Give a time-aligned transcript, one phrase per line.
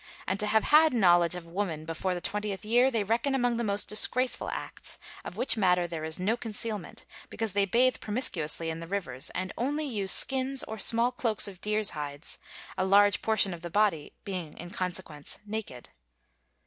[0.25, 3.57] And to have had knowledge of a woman before the twentieth year they reckon among
[3.57, 8.71] the most disgraceful acts; of which matter there is no concealment, because they bathe promiscuously
[8.71, 12.39] in the rivers and only use skins or small cloaks of deer's hides,
[12.79, 15.89] a large portion of the body being in consequence naked.